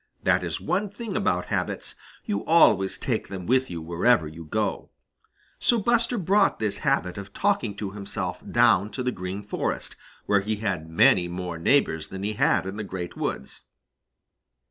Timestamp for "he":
10.41-10.55, 12.23-12.33